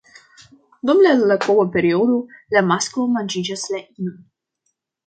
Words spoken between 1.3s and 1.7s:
kova